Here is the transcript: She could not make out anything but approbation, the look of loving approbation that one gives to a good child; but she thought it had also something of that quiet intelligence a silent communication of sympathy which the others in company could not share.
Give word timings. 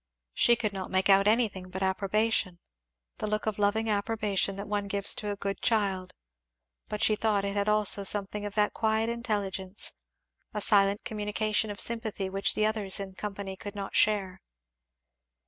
She 0.33 0.55
could 0.55 0.73
not 0.73 0.89
make 0.89 1.09
out 1.09 1.27
anything 1.27 1.69
but 1.69 1.83
approbation, 1.83 2.57
the 3.19 3.27
look 3.27 3.45
of 3.45 3.59
loving 3.59 3.87
approbation 3.87 4.55
that 4.55 4.67
one 4.67 4.87
gives 4.87 5.13
to 5.13 5.29
a 5.31 5.35
good 5.35 5.61
child; 5.61 6.15
but 6.89 7.03
she 7.03 7.15
thought 7.15 7.45
it 7.45 7.55
had 7.55 7.69
also 7.69 8.01
something 8.01 8.43
of 8.43 8.55
that 8.55 8.73
quiet 8.73 9.11
intelligence 9.11 9.97
a 10.55 10.59
silent 10.61 11.03
communication 11.05 11.69
of 11.69 11.79
sympathy 11.79 12.31
which 12.31 12.55
the 12.55 12.65
others 12.65 12.99
in 12.99 13.13
company 13.13 13.55
could 13.55 13.75
not 13.75 13.93
share. 13.95 14.41